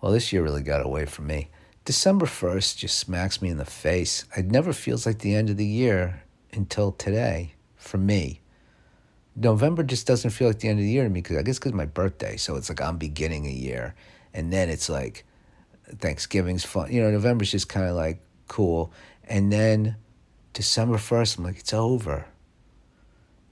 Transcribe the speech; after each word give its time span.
Well, 0.00 0.12
this 0.12 0.32
year 0.32 0.42
really 0.42 0.62
got 0.62 0.84
away 0.84 1.04
from 1.06 1.26
me. 1.26 1.50
December 1.84 2.26
1st 2.26 2.76
just 2.76 2.98
smacks 2.98 3.42
me 3.42 3.48
in 3.48 3.56
the 3.56 3.64
face. 3.64 4.24
It 4.36 4.46
never 4.46 4.72
feels 4.72 5.06
like 5.06 5.18
the 5.18 5.34
end 5.34 5.50
of 5.50 5.56
the 5.56 5.66
year 5.66 6.22
until 6.52 6.92
today 6.92 7.54
for 7.76 7.98
me. 7.98 8.40
November 9.36 9.82
just 9.82 10.06
doesn't 10.06 10.30
feel 10.30 10.48
like 10.48 10.60
the 10.60 10.68
end 10.68 10.78
of 10.78 10.84
the 10.84 10.90
year 10.90 11.04
to 11.04 11.10
me 11.10 11.20
because 11.20 11.36
I 11.36 11.42
guess 11.42 11.58
because 11.58 11.72
my 11.72 11.86
birthday. 11.86 12.36
So 12.36 12.56
it's 12.56 12.68
like 12.68 12.80
I'm 12.80 12.98
beginning 12.98 13.46
a 13.46 13.50
year. 13.50 13.94
And 14.34 14.52
then 14.52 14.68
it's 14.68 14.88
like 14.88 15.24
Thanksgiving's 15.98 16.64
fun. 16.64 16.92
You 16.92 17.02
know, 17.02 17.10
November's 17.10 17.50
just 17.50 17.68
kind 17.68 17.86
of 17.86 17.96
like 17.96 18.20
cool. 18.48 18.92
And 19.24 19.52
then 19.52 19.96
December 20.52 20.96
1st, 20.96 21.38
I'm 21.38 21.44
like, 21.44 21.58
it's 21.58 21.72
over. 21.72 22.26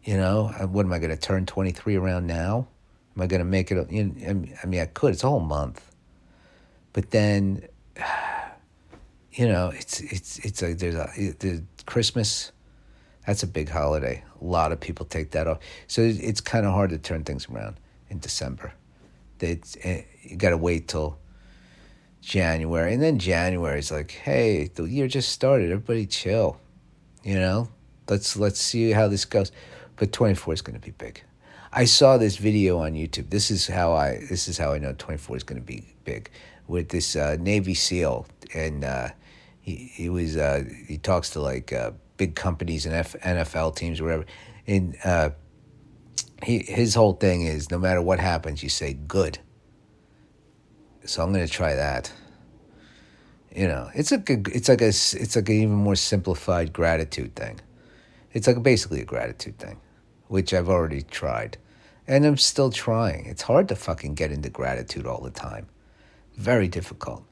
You 0.05 0.17
know, 0.17 0.49
what 0.71 0.87
am 0.87 0.93
I 0.93 0.99
going 0.99 1.11
to 1.11 1.17
turn 1.17 1.47
23 1.47 1.97
around 1.97 2.27
now? 2.27 2.69
Am 3.17 3.23
I 3.23 3.27
going 3.27 3.41
to 3.41 3.45
make 3.45 3.71
it? 3.71 3.91
You 3.91 4.05
know, 4.05 4.45
I 4.63 4.67
mean, 4.67 4.81
I 4.81 4.87
could. 4.87 5.13
It's 5.13 5.25
a 5.25 5.29
whole 5.29 5.41
month. 5.41 5.88
But 6.93 7.11
then, 7.11 7.67
you 9.33 9.49
know, 9.49 9.71
it's 9.75 10.01
it's 10.01 10.39
it's 10.41 10.63
like 10.63 10.79
there's 10.79 10.95
a 10.95 11.09
the 11.39 11.63
Christmas. 11.87 12.53
That's 13.27 13.43
a 13.43 13.47
big 13.47 13.69
holiday. 13.69 14.25
A 14.41 14.45
lot 14.45 14.73
of 14.73 14.81
people 14.81 15.05
take 15.05 15.33
that 15.33 15.47
off, 15.47 15.59
so 15.87 16.01
it's 16.03 16.41
kind 16.41 16.65
of 16.65 16.73
hard 16.73 16.91
to 16.91 16.99
turn 16.99 17.25
things 17.25 17.47
around 17.49 17.77
in 18.09 18.21
December. 18.21 18.73
It's, 19.41 19.77
eh, 19.83 20.03
you 20.23 20.37
got 20.37 20.51
to 20.51 20.57
wait 20.57 20.89
till 20.89 21.19
January, 22.23 22.95
and 22.95 23.03
then 23.03 23.19
January 23.19 23.79
is 23.79 23.93
like, 23.93 24.13
hey, 24.13 24.71
the 24.75 24.85
year 24.85 25.09
just 25.09 25.29
started. 25.29 25.71
Everybody 25.71 26.07
chill, 26.07 26.59
you 27.23 27.35
know. 27.35 27.69
Let's 28.09 28.37
let's 28.37 28.59
see 28.59 28.93
how 28.93 29.09
this 29.09 29.27
goes. 29.27 29.53
But 29.97 30.13
twenty 30.13 30.35
four 30.35 30.55
is 30.55 30.63
going 30.63 30.79
to 30.79 30.85
be 30.85 30.93
big. 30.93 31.23
I 31.73 31.85
saw 31.85 32.17
this 32.17 32.37
video 32.37 32.79
on 32.79 32.95
YouTube. 32.95 33.31
This 33.31 33.51
is 33.51 33.67
how 33.67 33.93
I 33.93 34.21
this 34.29 34.49
is 34.49 34.59
how 34.59 34.73
I 34.73 34.79
know 34.79 34.95
twenty 34.97 35.19
four 35.19 35.37
is 35.37 35.43
going 35.43 35.61
to 35.61 35.67
be 35.67 35.85
big 36.05 36.31
with 36.67 36.89
this 36.91 37.17
uh, 37.17 37.37
Navy 37.41 37.75
SEAL, 37.75 38.27
and 38.55 38.85
uh, 38.85 39.09
he 39.61 39.77
he 39.77 40.09
was 40.09 40.37
uh, 40.37 40.65
he 40.87 40.99
talks 40.99 41.31
to 41.31 41.41
like 41.41 41.73
uh, 41.73 41.93
big 42.17 42.35
companies 42.35 42.87
and 42.87 42.95
F- 42.95 43.17
NFL 43.23 43.77
teams 43.77 44.01
or 44.01 44.05
whatever, 44.05 44.27
and 44.67 44.97
uh, 45.05 45.31
he 46.43 46.61
his 46.61 46.95
whole 46.95 47.15
thing 47.15 47.43
is 47.43 47.71
no 47.71 47.79
matter 47.79 48.03
what 48.03 48.21
happens, 48.21 48.63
you 48.63 48.69
say 48.69 48.93
good. 48.95 49.39
So 51.05 51.23
I'm 51.23 51.33
gonna 51.33 51.49
try 51.49 51.75
that. 51.75 52.13
You 53.55 53.67
know, 53.67 53.91
it's 53.95 54.13
a 54.13 54.23
it's 54.27 54.69
like 54.69 54.83
a 54.83 54.89
it's 54.89 55.37
like 55.37 55.49
an 55.49 55.55
even 55.55 55.75
more 55.75 55.97
simplified 55.97 56.73
gratitude 56.73 57.35
thing. 57.35 57.61
It's 58.33 58.47
like 58.47 58.63
basically 58.63 59.01
a 59.01 59.05
gratitude 59.05 59.59
thing, 59.59 59.81
which 60.29 60.55
I've 60.55 60.69
already 60.69 61.03
tried, 61.03 61.59
and 62.07 62.25
I'm 62.25 62.37
still 62.37 62.71
trying. 62.71 63.27
It's 63.27 63.43
hard 63.43 63.69
to 63.69 63.77
fucking 63.77 64.15
get 64.15 64.33
into 64.33 64.49
gratitude 64.51 65.07
all 65.07 65.21
the 65.21 65.31
time 65.31 65.67
very 66.39 66.69
difficult. 66.69 67.25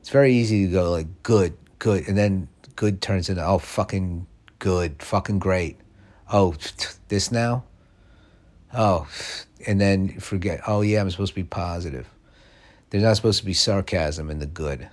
It's 0.00 0.10
very 0.10 0.34
easy 0.34 0.66
to 0.66 0.72
go 0.72 0.90
like 0.90 1.22
good, 1.22 1.56
good, 1.78 2.06
and 2.06 2.18
then 2.18 2.48
good 2.76 3.00
turns 3.00 3.30
into 3.30 3.46
oh 3.46 3.58
fucking 3.58 4.26
good, 4.58 5.02
fucking 5.02 5.38
great. 5.38 5.78
Oh, 6.30 6.54
this 7.08 7.30
now. 7.32 7.64
Oh, 8.74 9.06
and 9.66 9.80
then 9.80 10.18
forget. 10.18 10.60
Oh 10.66 10.82
yeah, 10.82 11.00
I'm 11.00 11.10
supposed 11.10 11.32
to 11.32 11.40
be 11.40 11.44
positive. 11.44 12.10
There's 12.90 13.04
not 13.04 13.16
supposed 13.16 13.40
to 13.40 13.46
be 13.46 13.54
sarcasm 13.54 14.30
in 14.30 14.40
the 14.40 14.46
good. 14.46 14.88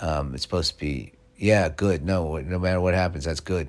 Um, 0.00 0.34
it's 0.34 0.42
supposed 0.42 0.72
to 0.74 0.78
be 0.78 1.12
yeah, 1.36 1.68
good. 1.68 2.04
No, 2.04 2.36
no 2.36 2.58
matter 2.58 2.80
what 2.80 2.94
happens, 2.94 3.24
that's 3.24 3.40
good. 3.40 3.68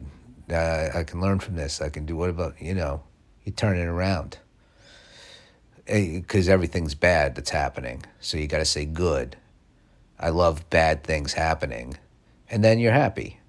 Uh, 0.51 0.89
I 0.93 1.03
can 1.03 1.21
learn 1.21 1.39
from 1.39 1.55
this. 1.55 1.81
I 1.81 1.89
can 1.89 2.05
do 2.05 2.15
what 2.15 2.29
about 2.29 2.61
you 2.61 2.73
know? 2.73 3.03
You 3.43 3.51
turn 3.51 3.77
it 3.77 3.85
around 3.85 4.37
because 5.85 6.47
everything's 6.47 6.95
bad 6.95 7.35
that's 7.35 7.49
happening. 7.49 8.03
So 8.19 8.37
you 8.37 8.47
got 8.47 8.59
to 8.59 8.65
say 8.65 8.85
good. 8.85 9.35
I 10.19 10.29
love 10.29 10.69
bad 10.69 11.03
things 11.03 11.33
happening. 11.33 11.97
And 12.49 12.63
then 12.63 12.79
you're 12.79 12.93
happy. 12.93 13.39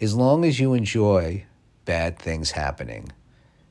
As 0.00 0.14
long 0.14 0.44
as 0.44 0.58
you 0.58 0.74
enjoy 0.74 1.44
bad 1.84 2.18
things 2.18 2.52
happening, 2.52 3.12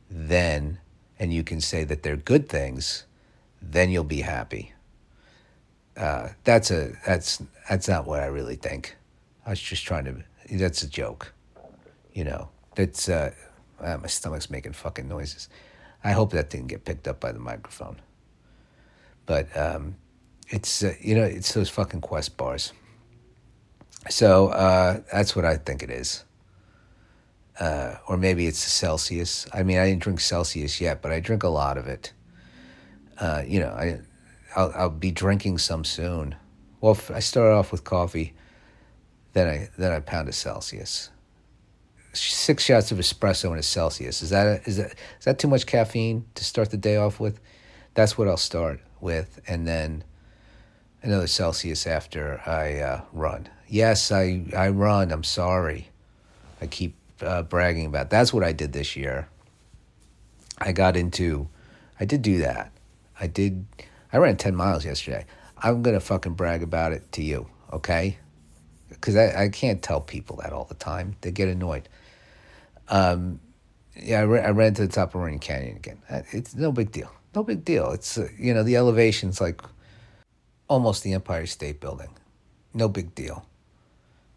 then, 0.10 0.80
and 1.20 1.34
you 1.34 1.44
can 1.44 1.60
say 1.60 1.84
that 1.84 2.04
they're 2.04 2.16
good 2.16 2.48
things, 2.48 3.06
then 3.62 3.90
you'll 3.90 4.04
be 4.04 4.22
happy. 4.22 4.74
Uh, 5.98 6.30
that's 6.44 6.72
a 6.72 6.94
that's 7.06 7.42
that's 7.70 7.88
not 7.88 8.08
what 8.08 8.22
I 8.22 8.26
really 8.26 8.56
think. 8.56 8.96
I 9.46 9.52
was 9.52 9.60
just 9.60 9.86
trying 9.86 10.06
to. 10.06 10.24
That's 10.52 10.82
a 10.82 10.90
joke, 10.90 11.34
you 12.14 12.24
know. 12.24 12.50
That's 12.76 13.10
uh, 13.10 13.32
ah, 13.82 13.98
my 13.98 14.08
stomach's 14.08 14.50
making 14.50 14.74
fucking 14.74 15.08
noises. 15.08 15.50
I 16.04 16.12
hope 16.12 16.32
that 16.32 16.50
didn't 16.50 16.68
get 16.68 16.86
picked 16.86 17.08
up 17.08 17.20
by 17.20 17.32
the 17.32 17.40
microphone. 17.40 18.02
But 19.26 19.56
um, 19.56 19.96
it's 20.50 20.84
uh, 20.84 20.94
you 21.00 21.16
know 21.16 21.24
it's 21.24 21.54
those 21.54 21.70
fucking 21.70 22.02
Quest 22.02 22.38
bars. 22.38 22.74
So 24.10 24.50
uh, 24.50 25.02
that's 25.12 25.36
what 25.36 25.46
I 25.46 25.58
think 25.58 25.82
it 25.82 25.90
is. 25.90 26.26
Uh, 27.60 27.96
or 28.08 28.18
maybe 28.18 28.48
it's 28.48 28.60
Celsius. 28.60 29.46
I 29.54 29.64
mean, 29.64 29.78
I 29.78 29.88
didn't 29.88 30.02
drink 30.02 30.20
Celsius 30.20 30.82
yet, 30.82 31.02
but 31.02 31.12
I 31.12 31.20
drink 31.20 31.44
a 31.44 31.50
lot 31.50 31.78
of 31.78 31.88
it. 31.88 32.12
Uh, 33.20 33.44
you 33.46 33.60
know, 33.60 33.70
I 33.70 34.00
I'll, 34.56 34.74
I'll 34.76 34.90
be 34.90 35.12
drinking 35.12 35.60
some 35.60 35.84
soon. 35.84 36.36
Well, 36.82 37.00
I 37.14 37.20
start 37.20 37.54
off 37.54 37.72
with 37.72 37.84
coffee, 37.84 38.34
then 39.34 39.48
I 39.48 39.70
then 39.78 39.92
I 39.92 40.00
pound 40.00 40.28
a 40.28 40.34
Celsius. 40.34 41.10
Six 42.14 42.64
shots 42.64 42.92
of 42.92 43.00
espresso 43.00 43.52
in 43.52 43.58
a 43.58 43.64
Celsius. 43.64 44.22
Is 44.22 44.30
that 44.30 44.46
a, 44.46 44.62
is 44.70 44.78
that 44.78 44.92
is 45.20 45.26
that 45.26 45.40
too 45.40 45.48
much 45.48 45.66
caffeine 45.66 46.26
to 46.36 46.46
start 46.46 46.70
the 46.70 46.78
day 46.78 46.96
off 46.96 47.20
with? 47.20 47.40
That's 47.96 48.18
what 48.18 48.28
I'll 48.28 48.38
start 48.38 48.82
with, 49.02 49.42
and 49.48 49.68
then 49.68 50.04
another 51.02 51.28
Celsius 51.28 51.86
after 51.86 52.42
I 52.46 52.80
uh, 52.80 53.02
run. 53.12 53.50
Yes, 53.68 54.12
I, 54.12 54.46
I 54.56 54.70
run. 54.70 55.12
I'm 55.12 55.24
sorry. 55.24 55.90
I 56.62 56.68
keep 56.68 56.96
uh, 57.22 57.44
bragging 57.44 57.88
about. 57.88 58.06
It. 58.06 58.10
That's 58.12 58.32
what 58.32 58.44
I 58.44 58.52
did 58.54 58.74
this 58.74 58.96
year. 58.96 59.28
I 60.60 60.72
got 60.72 60.96
into, 60.96 61.48
I 62.00 62.06
did 62.06 62.22
do 62.22 62.38
that. 62.40 62.72
I 63.20 63.28
did. 63.28 63.66
I 64.12 64.18
ran 64.18 64.38
ten 64.38 64.56
miles 64.56 64.86
yesterday. 64.86 65.26
I'm 65.58 65.82
gonna 65.82 66.00
fucking 66.00 66.34
brag 66.34 66.62
about 66.62 66.92
it 66.94 67.12
to 67.14 67.24
you, 67.24 67.48
okay? 67.72 68.18
Because 68.90 69.16
I, 69.16 69.46
I 69.46 69.50
can't 69.50 69.82
tell 69.82 70.00
people 70.00 70.38
that 70.38 70.54
all 70.54 70.66
the 70.66 70.76
time. 70.76 71.16
They 71.22 71.32
get 71.32 71.48
annoyed. 71.48 71.90
Um, 72.90 73.40
yeah, 73.96 74.22
I, 74.22 74.24
ran, 74.24 74.46
I 74.46 74.50
ran 74.50 74.74
to 74.76 74.82
the 74.82 74.94
top 74.94 75.16
of 75.16 75.22
Runyon 75.22 75.40
Canyon 75.40 75.78
again. 75.78 76.02
Uh, 76.10 76.22
it's 76.32 76.56
no 76.56 76.72
big 76.72 76.92
deal 76.92 77.12
no 77.36 77.44
big 77.44 77.66
deal. 77.66 77.92
It's 77.92 78.18
uh, 78.18 78.28
you 78.38 78.54
know 78.54 78.64
the 78.64 78.76
elevation's 78.76 79.42
like 79.42 79.62
almost 80.68 81.04
the 81.04 81.14
Empire 81.14 81.46
State 81.46 81.80
Building. 81.80 82.10
No 82.74 82.88
big 82.88 83.14
deal. 83.16 83.46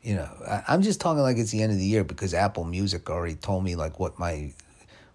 You 0.02 0.16
know, 0.16 0.30
I, 0.46 0.62
I'm 0.68 0.82
just 0.82 1.00
talking 1.00 1.22
like 1.22 1.36
it's 1.36 1.50
the 1.50 1.62
end 1.62 1.72
of 1.72 1.78
the 1.78 1.84
year 1.84 2.04
because 2.04 2.34
Apple 2.34 2.64
Music 2.64 3.10
already 3.10 3.34
told 3.34 3.64
me 3.64 3.76
like 3.76 3.98
what 3.98 4.18
my 4.18 4.52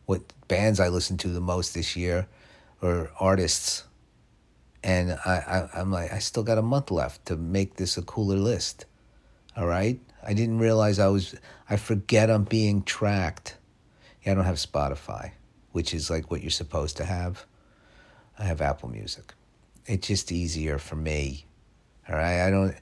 what 0.06 0.22
bands 0.48 0.80
I 0.80 0.90
listen 0.90 1.18
to 1.18 1.30
the 1.30 1.42
most 1.42 1.74
this 1.74 1.96
year 1.96 2.28
or 2.82 3.12
artists. 3.20 3.86
And 4.84 5.12
I, 5.26 5.70
I 5.76 5.80
I'm 5.80 5.92
like 5.92 6.12
I 6.12 6.20
still 6.20 6.44
got 6.44 6.58
a 6.58 6.64
month 6.64 6.92
left 6.92 7.26
to 7.28 7.36
make 7.36 7.76
this 7.76 7.98
a 7.98 8.02
cooler 8.02 8.38
list. 8.38 8.86
All 9.56 9.68
right? 9.68 10.00
I 10.24 10.34
didn't 10.34 10.60
realize 10.60 11.00
I 11.00 11.08
was 11.08 11.36
I 11.70 11.78
forget 11.78 12.30
I'm 12.30 12.44
being 12.44 12.84
tracked. 12.84 13.58
Yeah, 14.24 14.34
I 14.34 14.36
don't 14.36 14.46
have 14.46 14.58
Spotify, 14.58 15.32
which 15.72 15.94
is 15.94 16.10
like 16.10 16.30
what 16.30 16.42
you're 16.42 16.52
supposed 16.52 16.98
to 16.98 17.06
have. 17.06 17.46
I 18.38 18.44
have 18.44 18.62
Apple 18.62 18.90
Music. 18.90 19.34
It's 19.86 20.08
just 20.08 20.32
easier 20.32 20.78
for 20.78 20.96
me. 20.96 21.46
All 22.08 22.16
right, 22.16 22.46
I 22.46 22.50
don't. 22.50 22.76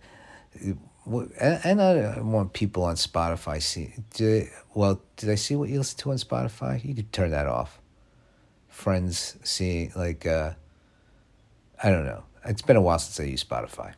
And 1.39 1.81
I 1.81 2.19
want 2.19 2.53
people 2.53 2.83
on 2.83 2.95
Spotify 2.95 3.61
see. 3.61 3.93
Do, 4.15 4.45
well, 4.73 5.01
did 5.15 5.29
I 5.29 5.35
see 5.35 5.55
what 5.55 5.69
you 5.69 5.77
listen 5.77 5.97
to 5.99 6.11
on 6.11 6.17
Spotify? 6.17 6.83
You 6.83 6.93
could 6.93 7.11
turn 7.11 7.31
that 7.31 7.47
off. 7.47 7.79
Friends 8.67 9.37
see 9.43 9.91
like 9.95 10.25
uh, 10.25 10.53
I 11.81 11.89
don't 11.89 12.05
know. 12.05 12.23
It's 12.45 12.61
been 12.61 12.75
a 12.75 12.81
while 12.81 12.99
since 12.99 13.19
I 13.19 13.29
used 13.29 13.49
Spotify. 13.49 13.93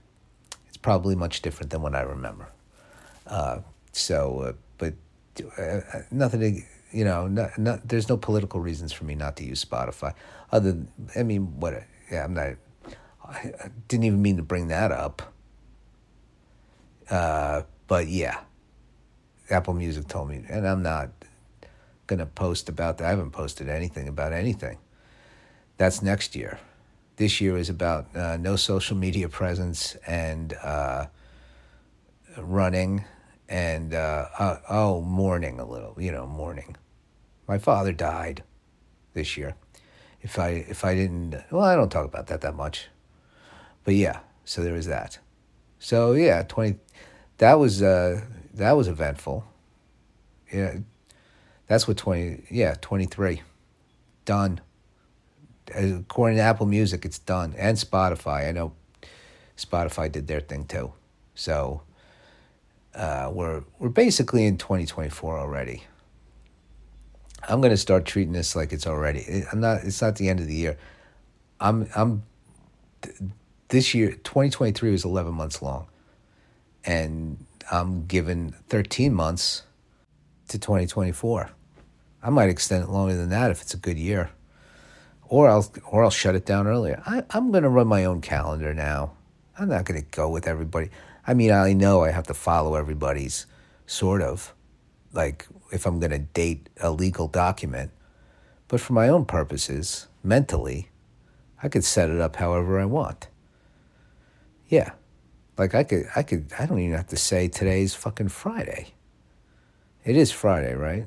It's 0.68 0.77
probably 0.77 1.15
much 1.15 1.41
different 1.41 1.71
than 1.71 1.81
what 1.81 1.95
I 1.95 2.01
remember. 2.01 2.47
Uh, 3.31 3.62
so, 3.92 4.39
uh, 4.39 4.54
but 4.78 4.94
uh, 5.57 5.80
nothing 6.12 6.39
to 6.42 6.62
you 6.92 7.06
know, 7.06 7.28
not, 7.28 7.57
not, 7.57 7.88
there's 7.88 8.10
no 8.10 8.18
political 8.18 8.60
reasons 8.60 8.92
for 8.92 9.06
me 9.06 9.16
not 9.16 9.38
to 9.38 9.45
use 9.45 9.63
Spotify. 9.63 10.13
Other 10.51 10.74
than, 10.74 10.88
I 11.16 11.24
mean, 11.24 11.60
what? 11.60 11.83
Yeah, 12.12 12.25
I'm 12.25 12.33
not. 12.33 12.56
I 13.25 13.69
didn't 13.88 14.04
even 14.04 14.22
mean 14.22 14.38
to 14.38 14.44
bring 14.44 14.68
that 14.68 14.92
up. 14.92 15.33
Uh, 17.10 17.63
but 17.88 18.07
yeah, 18.07 18.42
Apple 19.50 19.74
Music 19.74 20.07
told 20.07 20.30
me, 20.30 20.44
and 20.50 20.68
I'm 20.68 20.83
not 20.83 21.12
gonna 22.07 22.25
post 22.25 22.68
about 22.68 22.98
that. 22.98 23.06
I 23.06 23.10
haven't 23.10 23.31
posted 23.31 23.69
anything 23.69 24.07
about 24.07 24.33
anything. 24.33 24.78
That's 25.78 26.01
next 26.01 26.36
year. 26.36 26.60
This 27.16 27.39
year 27.39 27.57
is 27.57 27.69
about 27.69 28.13
uh, 28.16 28.38
no 28.38 28.56
social 28.57 28.98
media 28.98 29.30
presence 29.30 29.95
and 30.07 30.54
uh, 30.62 31.06
running 32.38 33.06
and 33.51 33.94
uh, 33.94 34.27
uh, 34.39 34.57
oh, 34.69 35.01
mourning 35.01 35.59
a 35.59 35.65
little, 35.65 35.94
you 36.00 36.09
know, 36.09 36.25
mourning. 36.25 36.77
My 37.50 37.57
father 37.57 37.92
died 37.92 38.44
this 39.13 39.36
year. 39.36 39.56
If 40.21 40.39
I 40.39 40.50
if 40.69 40.86
I 40.86 40.95
didn't, 40.95 41.36
well, 41.51 41.65
I 41.65 41.75
don't 41.75 41.92
talk 41.92 42.06
about 42.06 42.27
that 42.27 42.39
that 42.42 42.56
much, 42.56 42.88
but 43.83 43.95
yeah, 43.95 44.19
So 44.45 44.63
there 44.63 44.74
was 44.74 44.88
that. 44.88 45.19
So 45.80 46.13
yeah, 46.13 46.44
twenty. 46.44 46.80
That 47.39 47.56
was 47.56 47.81
uh, 47.83 48.21
that 48.53 48.71
was 48.71 48.88
eventful. 48.88 49.44
Yeah, 50.51 50.77
that's 51.68 51.88
what 51.88 51.97
twenty. 51.97 52.44
Yeah, 52.50 52.75
twenty 52.80 53.06
three. 53.06 53.42
Done. 54.24 54.62
According 55.75 56.38
to 56.38 56.44
Apple 56.44 56.68
Music, 56.68 57.04
it's 57.04 57.19
done, 57.19 57.54
and 57.57 57.77
Spotify. 57.77 58.47
I 58.47 58.51
know 58.51 58.74
Spotify 59.57 60.09
did 60.09 60.27
their 60.27 60.42
thing 60.42 60.65
too. 60.65 60.94
So 61.36 61.81
uh, 62.95 63.29
we're 63.33 63.63
we're 63.79 63.89
basically 63.89 64.45
in 64.45 64.57
2024 64.57 65.39
already. 65.39 65.83
I'm 67.47 67.61
gonna 67.61 67.77
start 67.77 68.05
treating 68.05 68.33
this 68.33 68.55
like 68.55 68.71
it's 68.71 68.85
already. 68.85 69.43
I'm 69.51 69.59
not. 69.59 69.83
It's 69.83 70.01
not 70.01 70.15
the 70.15 70.29
end 70.29 70.39
of 70.39 70.47
the 70.47 70.55
year. 70.55 70.77
I'm. 71.59 71.88
I'm. 71.95 72.23
This 73.69 73.93
year, 73.95 74.11
2023 74.11 74.91
was 74.91 75.05
11 75.05 75.33
months 75.33 75.61
long, 75.61 75.88
and 76.83 77.43
I'm 77.71 78.05
given 78.05 78.53
13 78.67 79.13
months 79.13 79.63
to 80.49 80.59
2024. 80.59 81.49
I 82.23 82.29
might 82.29 82.49
extend 82.49 82.83
it 82.83 82.89
longer 82.89 83.15
than 83.15 83.29
that 83.29 83.49
if 83.49 83.61
it's 83.61 83.73
a 83.73 83.77
good 83.77 83.97
year, 83.97 84.29
or 85.27 85.49
I'll 85.49 85.71
or 85.89 86.03
I'll 86.03 86.11
shut 86.11 86.35
it 86.35 86.45
down 86.45 86.67
earlier. 86.67 87.01
I, 87.05 87.23
I'm 87.31 87.51
gonna 87.51 87.69
run 87.69 87.87
my 87.87 88.05
own 88.05 88.21
calendar 88.21 88.73
now. 88.73 89.13
I'm 89.57 89.69
not 89.69 89.85
gonna 89.85 90.01
go 90.01 90.29
with 90.29 90.47
everybody. 90.47 90.89
I 91.25 91.33
mean, 91.33 91.51
I 91.51 91.73
know 91.73 92.03
I 92.03 92.12
have 92.12 92.27
to 92.27 92.33
follow 92.33 92.75
everybody's 92.75 93.45
sort 93.85 94.21
of 94.21 94.53
like 95.13 95.47
if 95.71 95.85
I'm 95.85 96.00
going 96.00 96.12
to 96.12 96.19
date 96.19 96.69
a 96.81 96.91
legal 96.91 97.27
document. 97.27 97.91
But 98.68 98.79
for 98.79 98.94
my 98.94 99.09
own 99.09 99.25
purposes, 99.25 100.07
mentally, 100.23 100.89
I 101.62 101.68
could 101.68 101.83
set 101.83 102.09
it 102.09 102.19
up 102.19 102.38
however 102.38 102.79
I 102.79 102.85
want. 102.85 103.27
Yeah. 104.68 104.91
Like 105.57 105.75
I 105.75 105.83
could 105.83 106.07
I 106.15 106.23
could 106.23 106.51
I 106.57 106.65
don't 106.65 106.79
even 106.79 106.95
have 106.95 107.07
to 107.07 107.18
say 107.18 107.47
today's 107.47 107.94
fucking 107.94 108.29
Friday. 108.29 108.94
It 110.03 110.15
is 110.18 110.31
Friday, 110.31 110.73
right? 110.73 111.06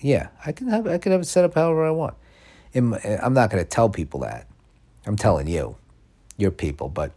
Yeah, 0.00 0.28
I 0.46 0.52
can 0.52 0.68
have 0.68 0.86
I 0.86 0.98
can 0.98 1.12
have 1.12 1.22
it 1.22 1.26
set 1.26 1.44
up 1.44 1.54
however 1.54 1.84
I 1.84 1.90
want. 1.90 2.14
I'm 2.74 2.90
not 3.34 3.50
going 3.50 3.62
to 3.62 3.68
tell 3.68 3.88
people 3.88 4.20
that. 4.20 4.48
I'm 5.06 5.16
telling 5.16 5.46
you, 5.46 5.76
your 6.36 6.50
people, 6.50 6.88
but 6.88 7.12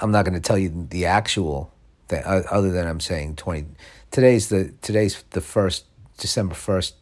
I'm 0.00 0.10
not 0.10 0.24
going 0.24 0.34
to 0.34 0.40
tell 0.40 0.58
you 0.58 0.86
the 0.90 1.06
actual 1.06 1.72
thing 2.08 2.22
other 2.24 2.70
than 2.70 2.86
I'm 2.86 3.00
saying 3.00 3.36
20 3.36 3.66
today's 4.10 4.48
the 4.48 4.72
today's 4.82 5.22
the 5.30 5.40
first 5.40 5.84
December 6.18 6.54
first, 6.54 6.94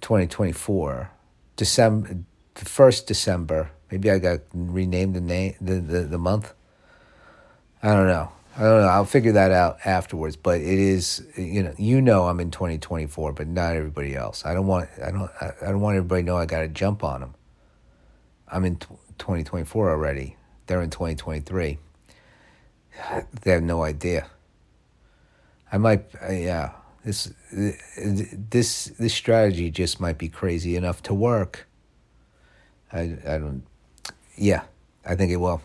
twenty 0.00 0.26
twenty 0.26 0.52
four. 0.52 1.10
December 1.56 2.18
the 2.54 2.64
first 2.64 3.06
December. 3.06 3.70
Maybe 3.90 4.10
I 4.10 4.18
got 4.18 4.40
renamed 4.52 5.14
the 5.14 5.20
name 5.20 5.54
the, 5.60 5.74
the, 5.74 6.00
the 6.02 6.18
month. 6.18 6.52
I 7.82 7.92
don't 7.94 8.08
know. 8.08 8.32
I 8.56 8.62
don't 8.62 8.80
know. 8.80 8.88
I'll 8.88 9.04
figure 9.04 9.32
that 9.32 9.52
out 9.52 9.78
afterwards. 9.84 10.34
But 10.34 10.60
it 10.60 10.78
is, 10.78 11.26
you 11.36 11.62
know, 11.62 11.74
you 11.78 12.00
know, 12.00 12.26
I'm 12.26 12.40
in 12.40 12.50
2024, 12.50 13.32
but 13.32 13.46
not 13.46 13.76
everybody 13.76 14.16
else. 14.16 14.44
I 14.44 14.54
don't 14.54 14.66
want, 14.66 14.88
I 15.04 15.10
don't, 15.10 15.30
I 15.40 15.66
don't 15.66 15.80
want 15.80 15.96
everybody 15.96 16.22
to 16.22 16.26
know 16.26 16.36
I 16.36 16.46
got 16.46 16.60
to 16.60 16.68
jump 16.68 17.04
on 17.04 17.20
them. 17.20 17.34
I'm 18.48 18.64
in 18.64 18.76
2024 19.18 19.90
already. 19.90 20.36
They're 20.66 20.82
in 20.82 20.90
2023. 20.90 21.78
They 23.42 23.50
have 23.50 23.62
no 23.62 23.82
idea. 23.82 24.26
I 25.70 25.78
might, 25.78 26.06
uh, 26.22 26.32
yeah. 26.32 26.72
This 27.04 27.32
this 27.96 28.86
this 28.98 29.14
strategy 29.14 29.70
just 29.70 30.00
might 30.00 30.18
be 30.18 30.28
crazy 30.28 30.74
enough 30.74 31.04
to 31.04 31.14
work. 31.14 31.68
I 32.92 33.16
I 33.24 33.38
don't. 33.38 33.62
Yeah, 34.36 34.62
I 35.04 35.14
think 35.14 35.30
it 35.30 35.36
will. 35.36 35.62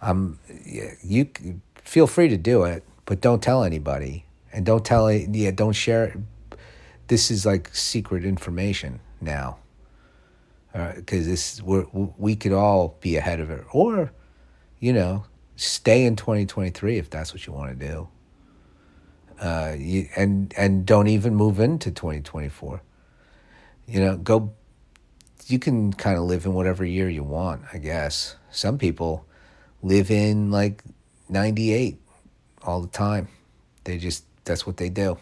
Um, 0.00 0.38
yeah, 0.64 0.92
you 1.02 1.28
feel 1.74 2.06
free 2.06 2.28
to 2.28 2.38
do 2.38 2.64
it, 2.64 2.82
but 3.04 3.20
don't 3.20 3.42
tell 3.42 3.62
anybody, 3.62 4.24
and 4.54 4.64
don't 4.64 4.82
tell 4.82 5.12
yeah, 5.12 5.50
don't 5.50 5.74
share. 5.74 6.04
It. 6.04 6.18
This 7.08 7.30
is 7.30 7.44
like 7.44 7.68
secret 7.74 8.24
information 8.24 9.00
now, 9.20 9.58
because 10.72 11.26
uh, 11.26 11.30
this 11.30 11.62
we 11.62 11.84
we 12.16 12.36
could 12.36 12.52
all 12.52 12.96
be 13.00 13.16
ahead 13.16 13.40
of 13.40 13.50
it, 13.50 13.64
or, 13.72 14.12
you 14.80 14.92
know, 14.92 15.24
stay 15.56 16.04
in 16.04 16.16
twenty 16.16 16.46
twenty 16.46 16.70
three 16.70 16.98
if 16.98 17.10
that's 17.10 17.32
what 17.32 17.46
you 17.46 17.52
want 17.52 17.78
to 17.78 17.86
do 17.86 18.08
uh, 19.40 19.74
you, 19.78 20.08
and 20.16 20.52
and 20.56 20.84
don't 20.84 21.06
even 21.08 21.34
move 21.34 21.60
into 21.60 21.90
2024. 21.90 22.82
You 23.86 24.00
know, 24.00 24.16
go. 24.16 24.52
You 25.46 25.58
can 25.58 25.92
kind 25.92 26.16
of 26.16 26.24
live 26.24 26.44
in 26.44 26.54
whatever 26.54 26.84
year 26.84 27.08
you 27.08 27.24
want, 27.24 27.62
I 27.72 27.78
guess. 27.78 28.36
Some 28.50 28.78
people 28.78 29.26
live 29.82 30.10
in 30.10 30.52
like 30.52 30.84
98 31.28 31.98
all 32.62 32.80
the 32.80 32.88
time. 32.88 33.28
They 33.84 33.98
just 33.98 34.24
that's 34.44 34.66
what 34.66 34.76
they 34.76 34.90
do, 34.90 35.18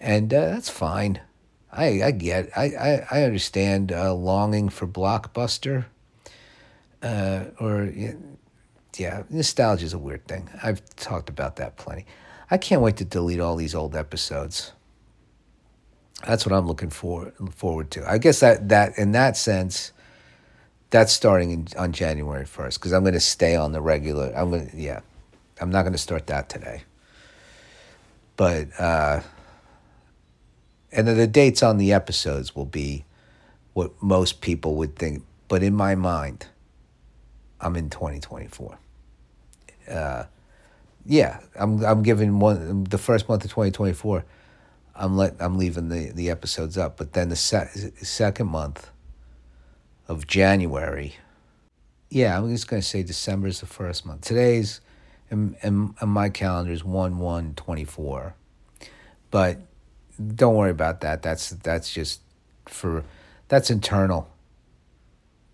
and 0.00 0.32
uh, 0.32 0.46
that's 0.46 0.70
fine. 0.70 1.20
I 1.70 2.02
I 2.02 2.10
get 2.12 2.50
I 2.56 2.64
I, 2.64 3.06
I 3.18 3.22
understand 3.24 3.92
uh, 3.92 4.14
longing 4.14 4.70
for 4.70 4.86
blockbuster, 4.86 5.84
uh, 7.02 7.44
or 7.60 7.92
yeah, 8.98 9.22
nostalgia 9.30 9.84
is 9.84 9.92
a 9.92 9.98
weird 9.98 10.26
thing. 10.26 10.48
I've 10.62 10.84
talked 10.96 11.28
about 11.28 11.56
that 11.56 11.76
plenty. 11.76 12.06
I 12.50 12.58
can't 12.58 12.82
wait 12.82 12.96
to 12.98 13.04
delete 13.04 13.40
all 13.40 13.56
these 13.56 13.74
old 13.74 13.96
episodes. 13.96 14.72
That's 16.26 16.46
what 16.46 16.54
I'm 16.54 16.66
looking 16.66 16.90
for 16.90 17.32
forward 17.54 17.90
to. 17.92 18.08
I 18.10 18.18
guess 18.18 18.40
that 18.40 18.68
that 18.68 18.98
in 18.98 19.12
that 19.12 19.36
sense, 19.36 19.92
that's 20.90 21.12
starting 21.12 21.50
in, 21.50 21.68
on 21.78 21.92
January 21.92 22.46
first 22.46 22.78
because 22.78 22.92
I'm 22.92 23.02
going 23.02 23.14
to 23.14 23.20
stay 23.20 23.56
on 23.56 23.72
the 23.72 23.80
regular. 23.80 24.32
I'm 24.34 24.50
going 24.50 24.70
yeah, 24.74 25.00
I'm 25.60 25.70
not 25.70 25.82
going 25.82 25.92
to 25.92 25.98
start 25.98 26.26
that 26.28 26.48
today. 26.48 26.82
But 28.36 28.68
uh, 28.78 29.20
and 30.92 31.06
then 31.08 31.16
the 31.16 31.26
dates 31.26 31.62
on 31.62 31.78
the 31.78 31.92
episodes 31.92 32.54
will 32.54 32.66
be 32.66 33.04
what 33.74 34.00
most 34.02 34.40
people 34.40 34.76
would 34.76 34.96
think. 34.96 35.22
But 35.48 35.62
in 35.62 35.74
my 35.74 35.94
mind, 35.94 36.46
I'm 37.60 37.76
in 37.76 37.90
2024. 37.90 38.78
Uh, 39.88 40.24
yeah, 41.04 41.40
I'm 41.54 41.84
I'm 41.84 42.02
giving 42.02 42.38
one 42.38 42.84
the 42.84 42.98
first 42.98 43.28
month 43.28 43.44
of 43.44 43.50
2024. 43.50 44.24
I'm 44.94 45.16
let 45.16 45.36
I'm 45.40 45.56
leaving 45.56 45.88
the, 45.88 46.10
the 46.10 46.30
episodes 46.30 46.76
up, 46.76 46.96
but 46.96 47.12
then 47.12 47.28
the 47.28 47.36
se- 47.36 47.92
second 48.02 48.48
month 48.48 48.90
of 50.08 50.26
January, 50.26 51.14
yeah, 52.10 52.36
I'm 52.36 52.48
just 52.50 52.66
gonna 52.66 52.82
say 52.82 53.02
December 53.02 53.48
is 53.48 53.60
the 53.60 53.66
first 53.66 54.06
month. 54.06 54.22
Today's 54.22 54.80
and, 55.30 55.56
and, 55.62 55.94
and 56.00 56.10
my 56.10 56.28
calendar 56.28 56.72
is 56.72 56.84
one 56.84 57.18
one 57.18 57.54
twenty 57.54 57.84
four, 57.84 58.34
but 59.30 59.58
don't 60.34 60.54
worry 60.54 60.70
about 60.70 61.02
that. 61.02 61.22
That's 61.22 61.50
that's 61.50 61.92
just 61.92 62.20
for 62.64 63.04
that's 63.48 63.70
internal. 63.70 64.28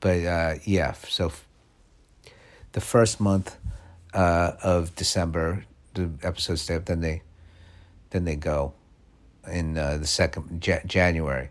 But 0.00 0.24
uh, 0.24 0.54
yeah, 0.64 0.92
so 0.92 1.32
the 2.72 2.80
first 2.80 3.20
month 3.20 3.56
uh, 4.14 4.52
of 4.62 4.94
December. 4.94 5.64
The 5.94 6.10
episodes 6.22 6.62
stay 6.62 6.76
up, 6.76 6.86
then 6.86 7.00
they, 7.00 7.22
then 8.10 8.24
they 8.24 8.36
go, 8.36 8.72
in 9.46 9.76
uh, 9.76 9.98
the 9.98 10.06
second 10.06 10.60
January, 10.86 11.50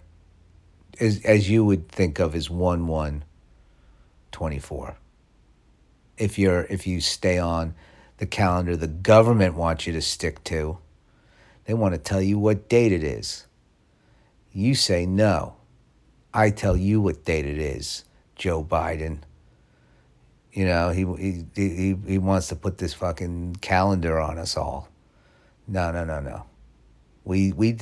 as 1.00 1.24
as 1.26 1.50
you 1.50 1.66
would 1.66 1.90
think 1.90 2.20
of 2.20 2.36
as 2.36 2.50
one 2.50 2.88
one. 2.88 3.24
Twenty 4.32 4.60
four. 4.60 4.96
If 6.18 6.40
you're 6.40 6.62
if 6.70 6.88
you 6.88 7.02
stay 7.02 7.38
on 7.38 7.76
the 8.18 8.26
calendar 8.26 8.78
the 8.78 8.88
government 8.88 9.56
wants 9.56 9.86
you 9.86 9.94
to 9.94 10.02
stick 10.02 10.42
to, 10.46 10.78
they 11.66 11.74
want 11.74 11.94
to 11.96 12.00
tell 12.00 12.22
you 12.22 12.40
what 12.40 12.70
date 12.70 12.94
it 12.94 13.04
is. 13.04 13.46
You 14.54 14.74
say 14.74 15.06
no. 15.06 15.56
I 16.34 16.50
tell 16.50 16.78
you 16.78 17.02
what 17.02 17.26
date 17.26 17.46
it 17.46 17.58
is, 17.58 18.06
Joe 18.36 18.64
Biden. 18.64 19.20
You 20.54 20.66
know, 20.66 20.90
he 20.90 21.06
he 21.56 21.70
he 21.70 21.96
he 22.06 22.18
wants 22.18 22.48
to 22.50 22.56
put 22.56 22.78
this 22.78 22.94
fucking 22.94 23.58
calendar 23.62 24.20
on 24.20 24.38
us 24.38 24.58
all. 24.58 24.90
No, 25.68 25.92
no, 25.92 26.04
no, 26.04 26.20
no. 26.20 26.46
We 27.24 27.54
we 27.54 27.78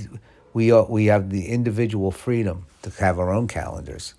we 0.53 0.71
we 0.71 1.05
have 1.05 1.29
the 1.31 1.47
individual 1.47 2.11
freedom 2.11 2.65
to 2.83 2.91
have 2.99 3.17
our 3.17 3.33
own 3.33 3.47
calendars, 3.47 4.13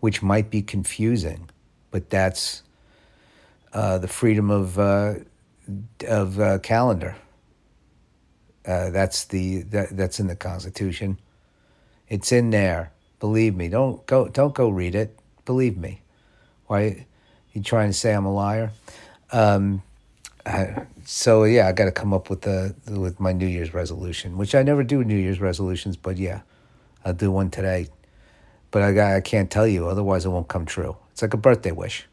which 0.00 0.22
might 0.22 0.50
be 0.50 0.62
confusing, 0.62 1.48
but 1.90 2.10
that's 2.10 2.62
uh, 3.72 3.98
the 3.98 4.08
freedom 4.08 4.50
of 4.50 4.78
uh, 4.78 5.14
of 6.06 6.38
uh, 6.38 6.58
calendar. 6.58 7.16
Uh, 8.66 8.90
that's 8.90 9.24
the 9.26 9.62
that, 9.62 9.96
that's 9.96 10.20
in 10.20 10.26
the 10.26 10.36
Constitution. 10.36 11.18
It's 12.08 12.32
in 12.32 12.50
there. 12.50 12.92
Believe 13.20 13.56
me. 13.56 13.68
Don't 13.68 14.04
go. 14.06 14.28
Don't 14.28 14.54
go 14.54 14.68
read 14.68 14.94
it. 14.94 15.18
Believe 15.44 15.76
me. 15.76 16.02
Why? 16.66 17.06
You 17.56 17.62
trying 17.62 17.88
to 17.88 17.94
say 17.94 18.12
I'm 18.12 18.26
a 18.26 18.32
liar? 18.34 18.70
Um, 19.32 19.82
I, 20.44 20.82
so 21.06 21.44
yeah, 21.44 21.68
I 21.68 21.72
got 21.72 21.86
to 21.86 21.90
come 21.90 22.12
up 22.12 22.28
with 22.28 22.42
the 22.42 22.74
with 22.86 23.18
my 23.18 23.32
New 23.32 23.46
Year's 23.46 23.72
resolution, 23.72 24.36
which 24.36 24.54
I 24.54 24.62
never 24.62 24.84
do 24.84 25.02
New 25.02 25.16
Year's 25.16 25.40
resolutions, 25.40 25.96
but 25.96 26.18
yeah, 26.18 26.42
I'll 27.02 27.14
do 27.14 27.30
one 27.30 27.48
today. 27.48 27.88
But 28.70 28.82
I 28.82 29.16
I 29.16 29.20
can't 29.22 29.50
tell 29.50 29.66
you, 29.66 29.88
otherwise 29.88 30.26
it 30.26 30.28
won't 30.28 30.48
come 30.48 30.66
true. 30.66 30.98
It's 31.12 31.22
like 31.22 31.32
a 31.32 31.38
birthday 31.38 31.72
wish. 31.72 32.06